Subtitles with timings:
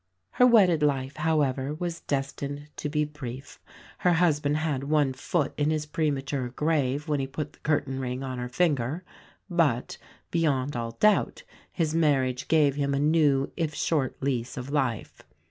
[0.31, 3.59] Her wedded life, however, was destined to be brief.
[3.99, 8.23] Her husband had one foot in his premature grave when he put the curtain ring
[8.23, 9.03] on her finger;
[9.47, 9.99] but,
[10.31, 15.21] beyond all doubt, his marriage gave him a new if short lease of life.